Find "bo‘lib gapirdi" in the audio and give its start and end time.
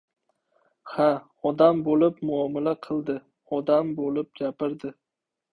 4.01-4.93